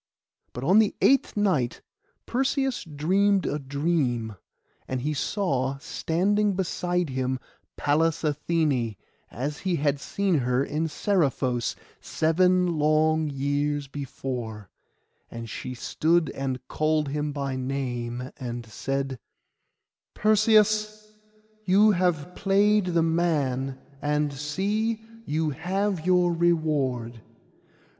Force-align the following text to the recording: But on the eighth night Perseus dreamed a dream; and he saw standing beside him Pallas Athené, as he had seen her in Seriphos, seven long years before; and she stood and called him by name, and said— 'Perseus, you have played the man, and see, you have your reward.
But 0.53 0.63
on 0.63 0.79
the 0.79 0.95
eighth 0.99 1.37
night 1.37 1.83
Perseus 2.25 2.83
dreamed 2.85 3.45
a 3.45 3.59
dream; 3.59 4.35
and 4.87 5.01
he 5.01 5.13
saw 5.13 5.77
standing 5.77 6.53
beside 6.55 7.11
him 7.11 7.39
Pallas 7.77 8.23
Athené, 8.23 8.97
as 9.29 9.59
he 9.59 9.75
had 9.75 9.99
seen 9.99 10.39
her 10.39 10.63
in 10.63 10.87
Seriphos, 10.87 11.75
seven 11.99 12.79
long 12.79 13.29
years 13.29 13.87
before; 13.87 14.71
and 15.29 15.47
she 15.47 15.75
stood 15.75 16.31
and 16.31 16.67
called 16.67 17.09
him 17.09 17.31
by 17.31 17.55
name, 17.55 18.31
and 18.37 18.65
said— 18.65 19.19
'Perseus, 20.15 21.13
you 21.65 21.91
have 21.91 22.33
played 22.33 22.85
the 22.87 23.03
man, 23.03 23.77
and 24.01 24.33
see, 24.33 24.99
you 25.27 25.51
have 25.51 26.07
your 26.07 26.33
reward. 26.33 27.21